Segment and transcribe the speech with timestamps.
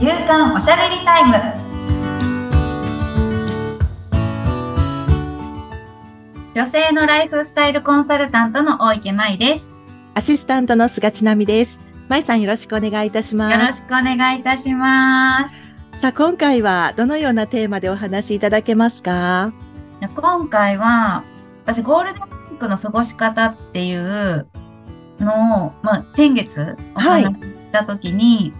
[0.00, 1.34] 夕刊おしゃべりタイム
[6.54, 9.74] 女性のライフスタイルコンサルタントの大池舞です
[10.14, 11.78] アシスタントの菅千奈美です。
[12.08, 13.52] 舞さんよろしくお願いいたします。
[13.52, 15.54] よろしくお願いいたします
[16.00, 19.52] さあ、今回はどのようなテーマでお話しいただけますか？
[20.00, 21.24] 今回は
[21.66, 24.48] 私ゴールデンウィークの過ごし方っていう
[25.18, 27.36] のを、まあ、先月お話しし
[27.70, 28.54] た時に、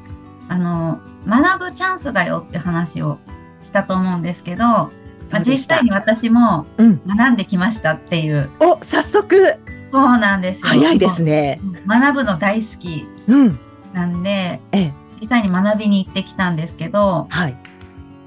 [0.50, 3.18] あの学ぶチャンスだよって話を
[3.62, 4.90] したと思うんですけど、ま
[5.34, 7.00] あ、実際に私もうん。
[7.06, 9.60] 学んできましたっていう、お、早速、
[9.92, 10.66] そうなんですよ。
[10.66, 11.60] 早いですね。
[11.86, 13.60] 学ぶの大好きうん。
[13.92, 17.56] なんで、ええ、実際に学びに行ってきたんですけど、はい。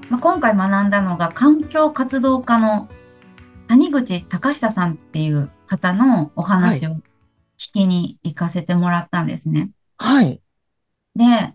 [0.08, 2.88] まあ、今回学んだのが環境活動家の
[3.68, 6.92] 谷口隆久さんっていう方のお話を
[7.58, 9.68] 聞きに行かせてもらったんですね。
[9.98, 10.40] はい。
[11.16, 11.54] で、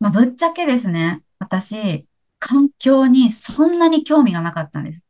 [0.00, 2.06] まあ、ぶっちゃけですね、私、
[2.38, 5.04] 環境にそんなに興味がなかったんです。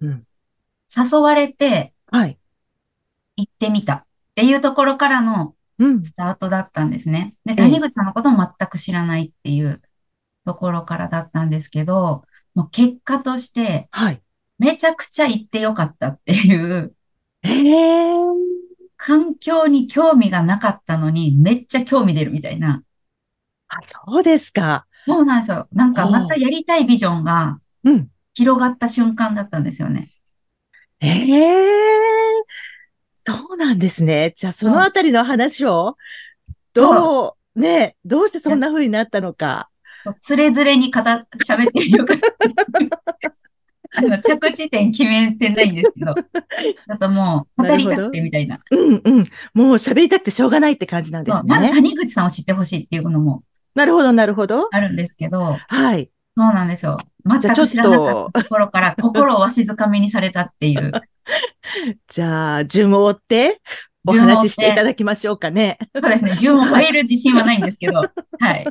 [0.00, 0.26] うん。
[0.94, 2.38] 誘われてはい。
[3.36, 4.04] 行ってみたっ
[4.36, 6.04] ていうところからのうん。
[6.04, 7.34] スタートだったんですね。
[7.44, 9.82] で、ええ谷口さんのことも全く知らないっていう
[10.44, 14.22] ところからだったんですけど、もう結果として、はい。
[14.58, 16.94] めちゃくちゃ行ってよかったっていう、
[17.42, 18.04] へえ。
[18.96, 22.84] 環境に興味がなかったのに、めっちゃ興味出るみたいな。
[23.78, 24.86] あ、そうですか。
[25.06, 25.68] そうなんですよ。
[25.72, 28.08] なんかまたやりたいビジョンがうん。
[28.34, 30.10] 広がった瞬間だったんですよね。
[31.00, 31.64] へえ。
[33.26, 34.34] そうなんですね。
[34.36, 35.96] じゃあ、そのあたりの話を、
[36.72, 39.70] どう、ね、どうしてそんな風になったのか。
[40.20, 42.20] つれづれに喋ってみようかな。
[43.96, 46.14] あの、着地点決めてないんですけど、
[46.88, 48.58] だともう、語りたくてみたいな。
[48.72, 49.30] うんうん。
[49.54, 51.70] もう喋りたくてしょうがないって感じなんですそうまずね。
[51.70, 54.68] 谷口さんを知ってほしいっていうのもなるほど、なるほど。
[54.70, 56.10] あるんですけど、はい。
[56.36, 56.98] そうなんですよ。
[57.24, 60.92] 全く知らなかったところから 心をわしづかみにされたっていう。
[62.08, 63.60] じゃあ、順を追って、
[64.06, 65.78] お話ししていただきましょうかね。
[65.94, 66.36] そうですね。
[66.36, 68.00] 順を超える自信はないんですけど、
[68.38, 68.66] はい。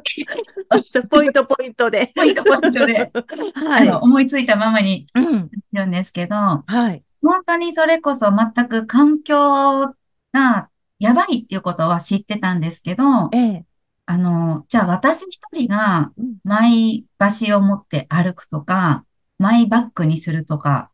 [1.09, 2.11] ポイント、ポイントで。
[2.15, 3.11] ポイントポイントで、
[3.55, 3.89] はい。
[3.89, 5.49] 思いついたままにうん。
[5.73, 7.03] いるんですけど、はい。
[7.23, 9.87] 本当にそれこそ全く環境
[10.33, 10.69] が
[10.99, 13.65] やばいっていうことは知ってたんですけど、ええ。
[14.05, 19.05] あの、じゃあ私一人がうんマイバシを持って歩くとか、
[19.37, 20.91] マイバッグにするとか、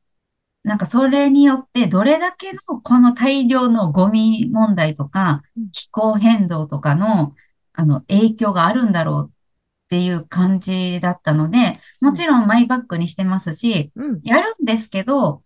[0.64, 7.34] なんかそれによってどれだけのこの大量のゴミ問題とかうん、気候変動とかの、
[7.74, 14.22] あの、影響があるんだろうっていう感じだったので、もちろんマイバッグにしてますし、うん。
[14.24, 15.44] やるんですけど、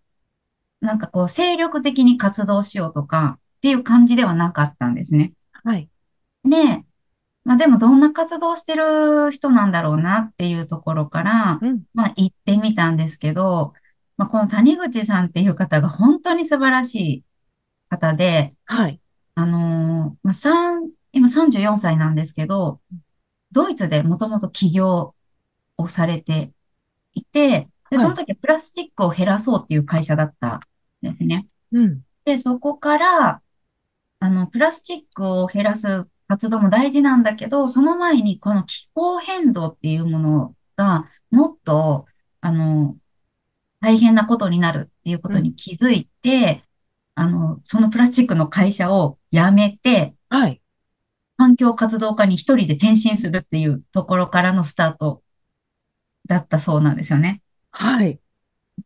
[0.80, 5.32] なんかこう精力的に活動しようとかっていう感じではなかったんですね。
[5.64, 5.88] はい。
[6.44, 6.84] で、
[7.44, 11.82] まあでもどんな活動してる人なんだろうなっていうところから、うん。
[11.92, 13.74] まあ行ってみたんですけど、
[14.16, 17.24] まあこの谷口さんっていう方が本当に素晴らしい
[17.90, 19.00] 方で、はい。
[19.34, 22.80] あのーまあ三今34歳なんですけど、
[23.52, 25.14] ドイツでもともと起業
[25.76, 26.52] をされて
[27.12, 30.60] いて、で、はいその時はプラスチックを減らそうっていう会社だったん
[31.02, 31.46] ですね。
[31.72, 32.00] うん。
[32.24, 33.42] で、そこから、
[34.18, 42.06] あの、プラスチックを減らす活動も大事なんだけど、その前にこの気候変動っていうものがもっと、
[42.40, 42.96] あの、
[43.80, 46.62] 大変なことになるっていうことに気づいて、
[47.14, 50.60] あの、そのプラスチックの会社を辞めて、はい。
[51.36, 55.22] 環境活動家に一人で転身するっていうところからのスタート
[56.26, 57.42] だったそうなんですよね。
[57.70, 58.20] はい。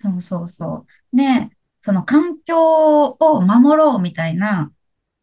[0.00, 1.16] そうそうそう。
[1.16, 1.50] で、
[1.80, 4.72] その環境を守ろうみたいな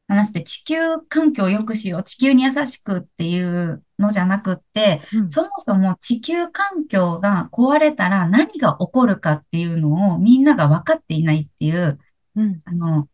[0.08, 12.00] 話で地球環境を良くしよう、地球に優しくっていうのじゃなくって、うんそもそも地球環境が壊れたら何が起こるかっていうのをみんなが分かっていないっていう、
[12.36, 12.62] うん。
[12.66, 13.08] あの、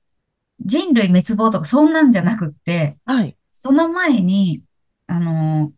[0.60, 3.38] 人類滅亡とかそんなんじゃなくって、はい。
[3.52, 4.62] その前に、
[5.08, 5.72] あの、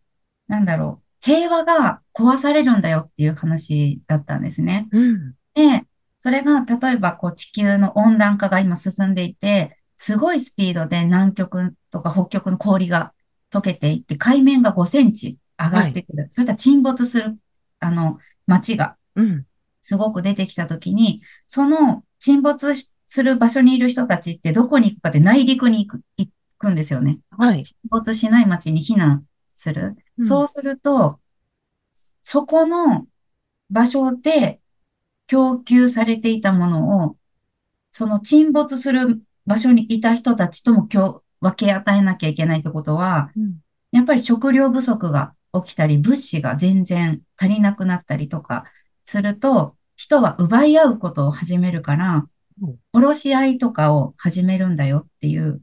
[0.48, 4.88] なんだろう、平和が壊されるんだよっていう話だったんですね。
[4.90, 5.34] うん。
[5.54, 5.84] で、
[6.18, 13.12] それが例えばこう地球の温暖化が今進んでいて、すごいスピードで南極とか北極の氷が
[13.50, 16.26] 溶けていって、海面が5センチ上がってくる。
[16.30, 17.38] そしたら沈没する、
[17.80, 19.46] あの、街がうん。
[19.80, 27.18] すごく出てきたときに、その沈没しする場所にいる人たちってどこに行くかって内陸に行く、行くんですよね。
[27.30, 27.64] はい。
[27.64, 29.96] 沈没しない街に避難する。
[30.22, 31.20] そうすると、
[32.22, 33.06] そこの
[33.70, 34.60] 場所で
[35.26, 37.16] 供給されていたものを、
[37.92, 43.58] その沈没する場所にいた人たちとも今日分け与えなきゃいけないってことは、うん。
[43.92, 48.64] やっぱり食料不足が起きたり、物資が全然足りなくなったりとか
[49.04, 55.60] すると、人は奪い合うことを始めるから、うん殺し合いとかを始めるんだよっていう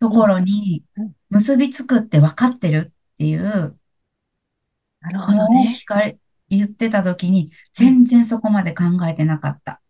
[0.00, 3.76] とこうんろにうん結びつくって分かってるっていう
[5.00, 5.72] なるほどね。
[5.76, 6.18] 聞かれ、
[6.48, 9.80] 言ってた時に、全然そこまで考えてなかった。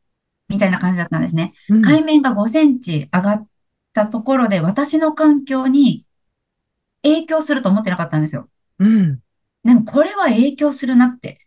[0.49, 1.53] みたいな感じだったんですね。
[1.69, 1.83] うん。
[1.83, 3.49] 海面が5センチ上がっ
[3.93, 6.05] たところで、私の環境に
[7.03, 8.49] 影響すると思ってなかったんですよ。
[8.79, 9.21] うん。
[9.65, 11.41] でもこれは影響するなって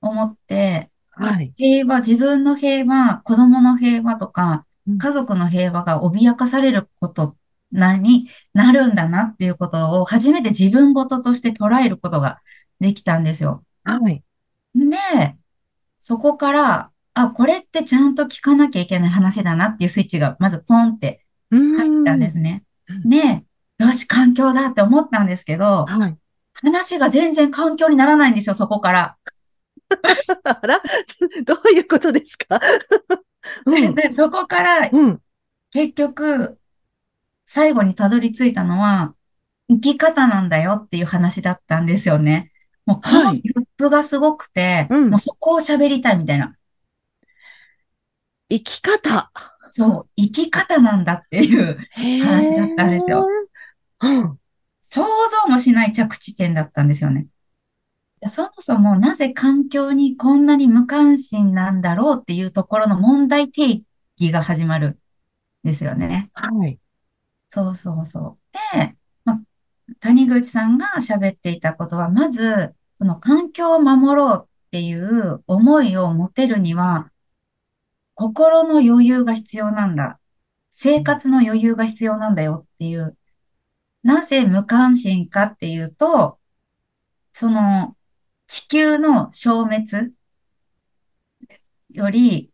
[0.00, 1.52] 思って、はい。
[1.56, 7.36] 平和、自分の平和、子供の平和とか、うん家族の平和が脅かされること
[7.72, 12.40] なになるんだなっていうことを初めて自分事として捉えることが
[12.78, 13.64] できたんですよ。
[13.82, 14.22] はい。
[14.76, 15.36] で、
[15.98, 22.30] そこから、あ、これってちゃんと聞かなきゃいけない話だなっていうスイッチがまずポンってう入ったんでん。
[22.30, 22.64] すね。
[22.88, 23.44] うんで、
[23.78, 26.18] よし、環境だって思ったんですけど、はい。
[26.54, 29.16] 話が全然環境にならないんですよ、そこから。
[30.44, 30.80] あら、
[31.44, 32.60] どういうことですか？
[33.66, 33.94] うん。
[33.94, 35.22] で、そこからうん。
[35.70, 36.60] 結局、
[37.46, 39.14] 最後にたどり着いたのは、
[39.70, 42.52] 生き方なんだよっていう話だったんですよね。
[42.86, 43.36] もうこはい。
[43.36, 45.10] のギャップがすごくて、うん。
[45.10, 46.55] もうそこを喋りたいみたいな。
[48.48, 49.30] 生き方。
[49.70, 51.78] そう、生き方なんだっていう
[52.24, 53.26] 話へだったんですよ。
[54.02, 54.06] え。
[54.06, 54.38] うん。
[54.82, 57.26] 想像もしない着地点だったんですよね。
[58.30, 63.82] そもそもなぜ環境にこんなに無関心なんだろうっていうところの問題提
[64.16, 64.98] 起が始まるん
[65.64, 66.30] ですよね。
[66.32, 66.78] はい。
[67.48, 68.38] そうそうそ
[68.74, 68.76] う。
[68.76, 69.40] で、まあ、
[70.00, 77.10] 谷口さんが喋っていたことは、まず、その環境を守ろうっていう思いを持てるには、
[78.16, 80.18] 心の余裕が必要なんだ。
[80.72, 83.16] 生活の余裕が必要なんだよっていう。
[84.02, 86.38] なぜ無関心かっていうと、
[87.32, 87.96] その
[88.46, 90.12] 地球の消滅
[91.90, 92.50] より、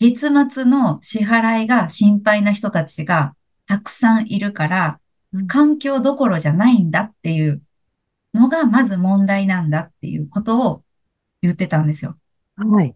[0.00, 3.36] 月末の支払いが心配な人たちが
[3.66, 5.00] たくさんいるから、
[5.32, 7.62] うん環境どころじゃないんだっていう
[8.34, 10.84] のがまず問題なんだっていうことを
[11.40, 12.18] 言ってたんですよ。
[12.56, 12.94] はい。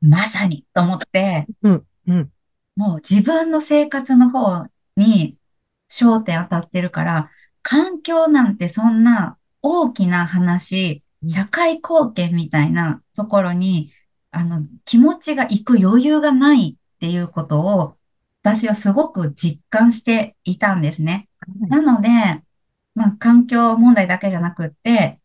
[0.00, 1.86] まさにと思って、うん。
[2.06, 2.32] うん。
[2.76, 4.66] もう自分の生活の方
[4.96, 5.36] に
[5.90, 7.30] 焦点当たってるから、
[7.62, 13.92] 環境なんてそんな大きな話、うん社会貢献みたいなところに、
[14.30, 17.96] あの、気持ちが行く余裕がないっていうことを、
[18.42, 21.28] 私はすごく実感していたんですね。
[21.40, 22.08] はいなので、
[22.94, 25.20] まあ、環境問題だけじゃなくって、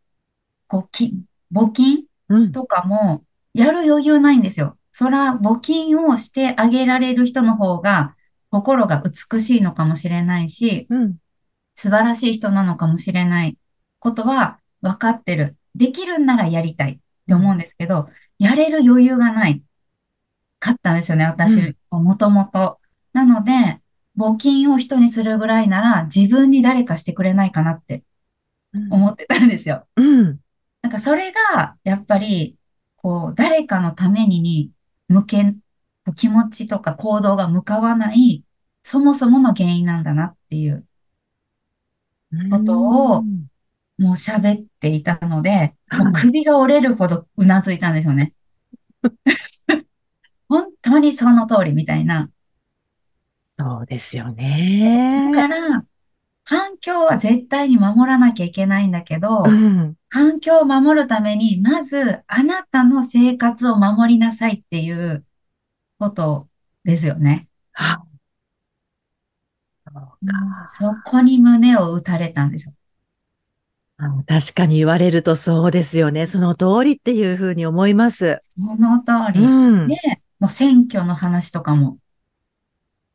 [0.68, 1.14] こう、き、
[1.52, 2.52] 募金うん。
[2.52, 3.24] とかも、
[3.56, 4.78] やる余裕ないんですよ。
[4.92, 8.16] そら、募金をしてあげられる人の方が、
[8.52, 11.16] 心が美しいのかもしれないし、うん。
[11.74, 13.58] 素晴らしい人なのかもしれない
[14.00, 15.56] ことは分かってる。
[15.74, 16.98] できるんならやりたいっ
[17.28, 18.10] て思うんですけど、
[18.40, 19.64] やれる余裕がない
[20.60, 22.80] かったんですよね、うん私、もともと。
[23.14, 23.82] なので、
[24.18, 28.04] 募金を人にするぐらいなら、自分に誰かしてくれないかなって
[28.74, 29.88] うん思ってたんですよ。
[29.96, 30.40] うん
[30.82, 32.55] なんかそれが、やっぱり、
[33.06, 34.72] こう、誰かのためにに
[35.08, 35.56] 向け、
[36.16, 38.44] 気持ちとか行動が向かわない、
[38.84, 40.88] そもそもの原因なんだなっていう
[42.32, 42.80] うこと
[43.18, 43.48] を、ん
[44.00, 46.30] もう喋っていたので、もうはい。
[46.32, 48.34] 首が折れるほどうなずいたんですよね。
[50.50, 52.32] 本当にその通りみたいな。
[53.58, 54.32] そうですよ
[55.20, 55.48] だかね。
[55.48, 55.86] ら、
[56.46, 59.96] 環境は絶対に守らなきゃいけないんだけうど、ん。
[60.10, 65.26] 環境を守るために、まずあなたの生活を守りなさいっていう
[66.00, 66.50] こと
[66.84, 67.48] ですよね。
[67.74, 68.04] あ、
[69.86, 69.92] そ。
[70.68, 72.74] そこに胸を打たれたんですよ。
[73.98, 76.28] あ確かに言われるとそうですよね。
[76.28, 78.40] その通りっていうふうに思います。
[78.56, 79.42] その通うり。
[79.42, 79.88] で、ん。
[80.40, 81.98] もう選挙の話とかも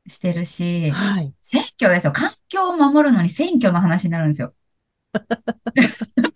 [0.06, 1.34] してるし、はい。
[1.40, 2.12] 選挙ですよ。
[2.12, 4.54] 環境を守るのに選挙の話になるんですよ。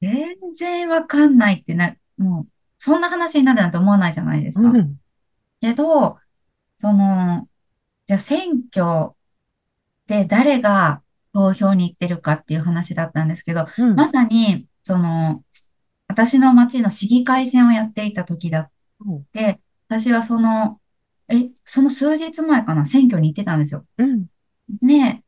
[0.00, 2.48] 全然わかんないってな、もう、
[2.78, 4.68] そんな話になるなんて思わないじゃないですか。
[4.68, 4.96] うん。
[5.60, 6.18] けど、
[6.76, 7.48] その、
[8.06, 9.14] じゃあ選挙
[10.06, 11.02] で誰が
[11.32, 13.94] 投票に行ってるかっていう話だったんですけど、うん。
[13.94, 15.44] まさに、その、
[16.08, 18.70] 私の町の市議会選をやっていた時だっ
[19.32, 20.80] て、私はその、
[21.28, 23.86] え、その数日前かな、選挙に行ってたんですよ。
[23.98, 24.26] うん。
[24.82, 25.22] で、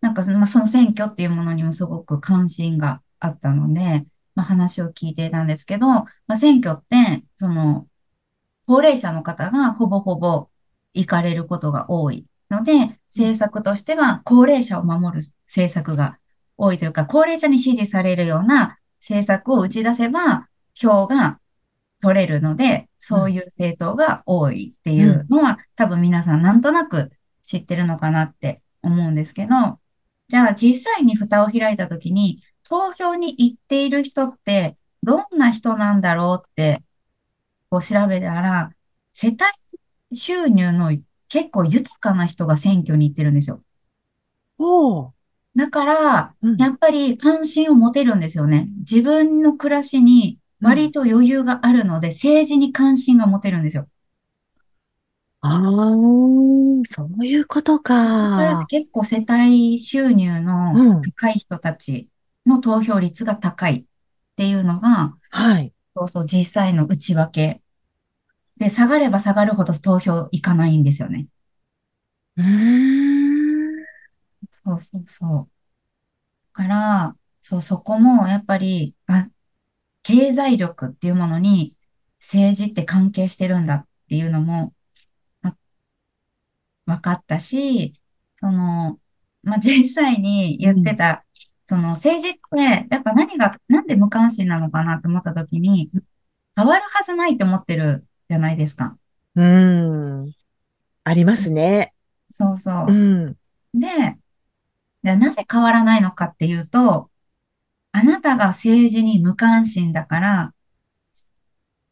[0.00, 7.86] なんか、まあ、その選挙っていうものにもすごく関心があったので、まあ、話を聞いていたんですけど、まあ、選挙って、その、
[8.66, 10.48] 高齢者の方がほぼほぼ
[10.94, 16.18] 行かれることが多いので、政策としては高齢者を守る政策が
[16.56, 21.38] 多いというか、高齢者に支持されるような政策を打ち出せば、票が
[22.00, 27.10] 取れるので、そういう政党が多いっていうのは、多分皆さんなんとなく
[27.42, 29.78] 知ってるのかなって思うんですけど、
[30.28, 36.82] じゃあ実際に蓋を開いたときに、投票に行っている人ってどんな人なんだろうって
[37.70, 38.70] こう調べたら、
[39.12, 39.36] 世帯
[40.16, 40.96] 収入の
[41.28, 43.62] 結構豊かな人が選挙に行ってるんですよ。
[44.58, 45.10] おー。
[45.56, 48.68] だから、うんやっぱり関心を持てるんですよね。
[48.78, 53.88] 自分の暮らしに割と余裕があるので、政治に関心が持てるんですよ。
[55.40, 55.90] ああ、
[56.86, 58.66] そういうことだか。
[58.68, 61.02] 結構世帯収入のうん。
[61.02, 62.08] 高い人たち
[62.46, 63.84] の投票率が高いっ
[64.36, 65.72] ていうのが、はい。
[65.94, 67.62] そうそう実際の内訳。
[68.58, 71.28] で、下がれば下がるほど投票行かないんですよね。
[72.36, 72.44] うー
[73.82, 73.86] ん。
[74.64, 75.50] そうそうそう。
[76.58, 79.28] だから、そう、そこもやっぱり、あ、
[80.06, 81.74] 経済力っていうものに
[82.20, 84.72] 政治って関係してるんだっていうのも、
[85.42, 85.56] ま
[86.86, 88.00] 分かったし、
[88.36, 89.00] その、
[89.42, 91.24] まあ、実際に言ってた、
[91.68, 95.90] その政治って、やっぱ何が、なんで無関心なのかなって思った時に、
[96.54, 98.96] 変わるはずないって思ってるじゃないですか。
[99.34, 100.32] うーん。
[101.02, 101.94] ありますね。
[102.30, 102.92] そうそうう。
[102.92, 103.36] ん。
[103.74, 104.16] で、
[105.02, 107.10] でなぜ変わらないのかっていうと、
[107.98, 110.54] あなたが政治に無関心だから、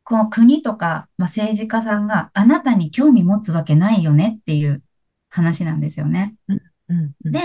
[0.02, 4.82] この国とか、まあ、政治家さんがあなたに興味持つわけないよねっていう
[5.30, 6.34] 話なんですよね。
[6.48, 6.62] うん。
[6.90, 7.32] うん。
[7.32, 7.40] で、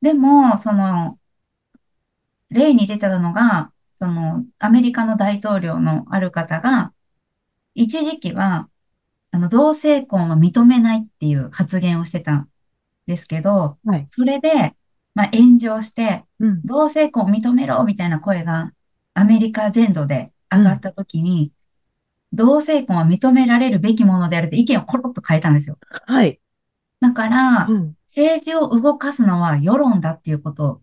[0.00, 1.18] でも、その、
[2.48, 6.94] 例に出てたのが、その、アメリカの大統領のある方が、
[7.74, 8.70] 一時期は、
[9.32, 12.48] あの、同性婚は認めないっていう発言をしてたん
[13.06, 14.04] ですけど、はい。
[14.08, 14.74] それで、
[15.14, 16.62] まあ、炎上して、うん。
[16.64, 18.72] 同性婚を認めろみたいな声が
[19.14, 21.52] アメリカ全土で上がった時に、
[22.32, 25.78] 同性婚は認められるべきものであるって意見をコロッと変えたんですよ。
[26.06, 26.40] はい。
[27.00, 27.96] だからう、ん。
[28.08, 30.82] 政治を動かすのは世論だっていうこと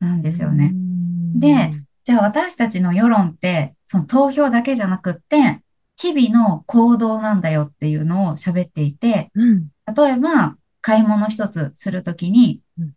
[0.00, 0.72] なんですよね。
[0.74, 1.72] うんで、
[2.04, 5.62] じゃあ私たちの世論って、その投票だけじゃなくって、
[5.96, 9.68] 日々の行動なんだよっていうのを喋っていて、うん。
[9.94, 12.92] 例えば、買い物一つするときにうん、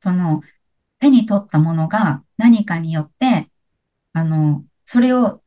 [0.00, 0.40] その、
[1.00, 3.50] 手に取ったものが何かによって、
[4.12, 5.42] あの、それを、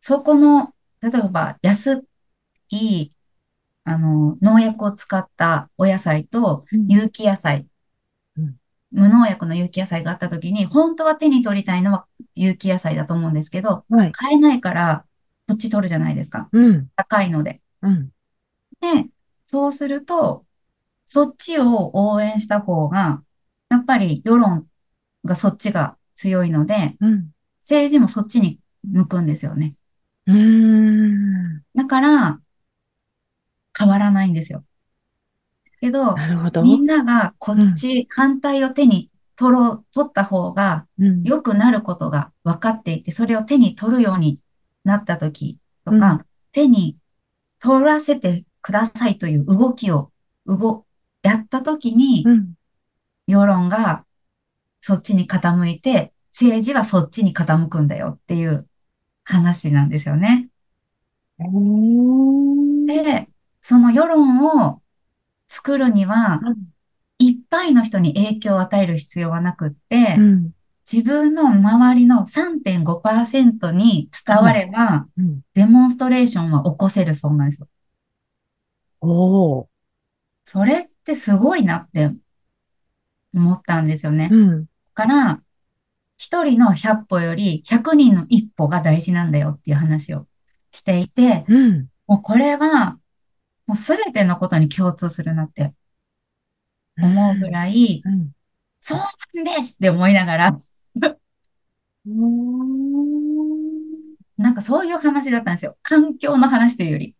[0.00, 2.04] そこの、例えば安
[2.70, 3.12] い、
[3.84, 7.66] あの、農薬を使ったお野菜とうん有機野菜
[8.36, 8.56] うん、
[8.90, 14.12] 無農薬の有機野菜があったときに、本当は手に取りたいのは有機野菜だと思うんですけど、はい。
[14.12, 15.04] 買えないから、
[15.48, 16.48] こっち取るじゃないですか。
[16.52, 16.88] うん。
[16.96, 17.60] 高いので。
[17.82, 18.10] うん。
[18.80, 19.06] で、
[19.46, 20.44] そうすると、
[21.06, 23.22] そっちを応援した方が、
[23.70, 24.66] やっぱり世論
[25.24, 27.30] がそっちが強いので、うん。
[27.60, 29.74] 政治もそっちに向くんですよね。
[30.26, 31.62] うーん。
[31.74, 32.40] だから、
[33.78, 34.64] 変わらないんですよ。
[35.80, 36.62] けど、なるほど。
[36.62, 41.22] みんながこっち、反対を手に取ろう、取った方がうん。
[41.22, 44.40] 良くなることが分かっていて、それを手に取るように
[44.84, 46.96] なった時とうんか、手に
[47.60, 50.10] 取らせてくださいという動きを、
[50.46, 50.84] 動、
[51.22, 52.54] やった時に、うん。
[53.26, 54.04] 世論が
[54.80, 58.66] そっちに傾いて、政治はそっちに傾くんだよっていう
[59.24, 60.48] 話なんですよね。
[62.86, 63.28] で、
[63.60, 64.80] その世論を
[65.48, 66.40] 作るには、
[67.18, 70.50] いっぱいの人に影響を与える必要はなくってう、ん。
[70.90, 75.40] 自分の周りの3.5%に伝われば、うん。
[75.54, 77.68] デモンストレーションは起こせるそうなんですよ。
[79.00, 79.66] おー。
[80.44, 82.10] それってすごいなって
[83.34, 84.28] 思ったんですよね。
[84.30, 84.64] うん。
[84.64, 85.42] だから、
[86.16, 90.26] 一人の100歩より100人の一歩が大事なんだよっていう話を
[90.72, 91.88] していて、うん。
[92.06, 92.98] もうこれは、
[93.66, 95.74] もうすべてのことに共通するなって
[97.00, 98.32] 思うぐらい、うん。
[98.80, 98.98] そう
[99.34, 100.58] なんですって思いながら、
[104.36, 105.76] なんかそういう話だったんですよ。
[105.82, 107.14] 環境の話というより。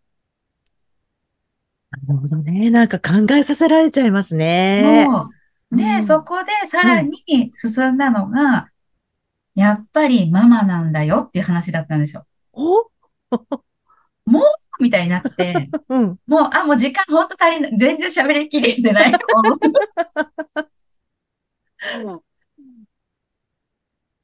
[1.90, 2.70] なるほどね。
[2.70, 5.06] なんか考えさせられちゃいますね。
[5.08, 5.30] そう。
[5.70, 8.68] で、うんそこでさらに進んだのが、
[9.54, 12.26] やっぱりママなんだよっていう話だったんですよ。
[12.52, 12.88] お？
[14.80, 16.18] みたいになって、 うん。
[16.26, 17.76] もう、あ、もう時間ほんと足りない。
[17.76, 19.12] 全然喋りきれてない。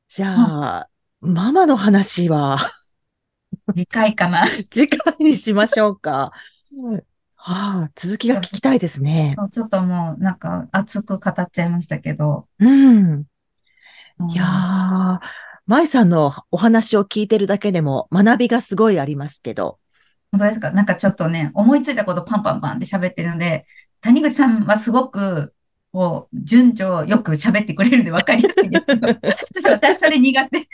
[0.09, 0.89] じゃあ、
[1.21, 2.71] ママの話は
[3.75, 4.47] 理解かな。
[4.47, 6.31] 次回にしましょうか。
[7.47, 9.37] はあ、続きが聞きたいですね。
[9.53, 12.49] ちょっともうなんか熱く語っちゃいましたけど。
[12.59, 13.27] うん。
[14.19, 15.19] うんいやー、
[15.67, 19.79] 舞さんのお話を聞いてるだけでも学びがすごいありますけど。
[20.33, 20.71] 本当ですか？
[20.71, 23.67] なんかちょっとね、思いついたことパンパンパンって喋ってるので、
[24.01, 25.53] 谷口さんはすごく、
[25.93, 30.67] こう、順序よく喋ってくれるんで分かりやすいんですけど、 ちょっと私それ苦手。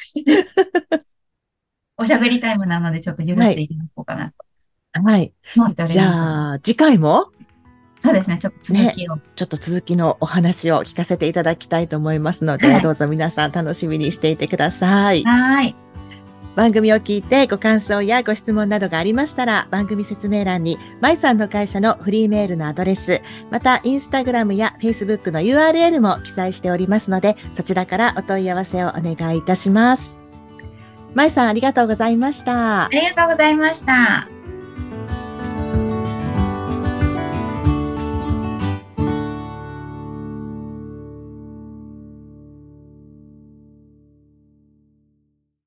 [1.97, 4.50] おしゃべりタイムなのでちょっと許していただこうかなとはい。
[4.95, 5.93] 思っております。
[5.93, 7.29] じゃあ、次回も？
[8.03, 9.19] そうですね、ちょっと続きを。
[9.37, 15.23] ちょっと続きのお話を聞かせていただきたいと思いますので、はいどうぞ皆さん楽しみにしていてください。
[15.25, 15.77] はーい。
[16.57, 30.21] 番組を聞いてご感想やご質問などがありましたら、番組説明欄に、まいさんの会社のフリーメールのアドレス、また、インスタグラムやフェイスブックの URL も記載しておりますので、そちらからお問い合わせをお願いいたします。
[31.15, 32.89] まいさん、ありがとうございましたあ。
[32.91, 34.29] りがとうございました。